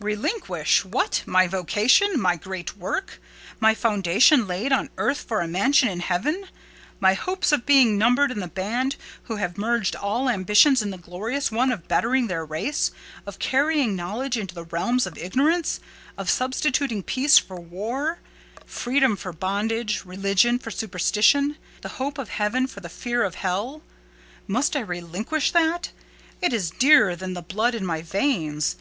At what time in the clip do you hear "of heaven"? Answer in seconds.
22.18-22.66